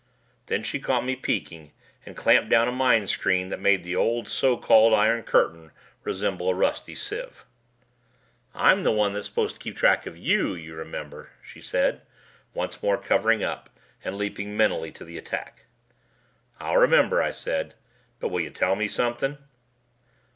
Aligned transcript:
Then 0.47 0.63
she 0.63 0.79
caught 0.79 1.05
me 1.05 1.15
peeking 1.15 1.73
and 2.07 2.15
clamped 2.17 2.49
down 2.49 2.67
a 2.67 2.71
mind 2.71 3.07
screen 3.07 3.49
that 3.49 3.59
made 3.59 3.83
the 3.83 3.95
old 3.95 4.27
so 4.27 4.57
called 4.57 4.95
"Iron 4.95 5.21
Curtain" 5.21 5.69
resemble 6.03 6.49
a 6.49 6.55
rusty 6.55 6.95
sieve. 6.95 7.45
"I'm 8.55 8.81
the 8.81 8.89
one 8.91 9.13
that's 9.13 9.27
supposed 9.27 9.53
to 9.53 9.61
keep 9.61 9.77
track 9.77 10.07
of 10.07 10.17
you, 10.17 10.55
you 10.55 10.73
remember," 10.73 11.29
she 11.43 11.61
said, 11.61 12.01
once 12.55 12.81
more 12.81 12.97
covering 12.97 13.43
up 13.43 13.69
and 14.03 14.17
leaping 14.17 14.57
mentally 14.57 14.91
to 14.91 15.05
the 15.05 15.19
attack. 15.19 15.65
"I'll 16.59 16.77
remember," 16.77 17.21
I 17.21 17.31
said. 17.31 17.75
"But 18.19 18.29
will 18.29 18.41
you 18.41 18.49
tell 18.49 18.75
me 18.75 18.87
something?" 18.87 19.37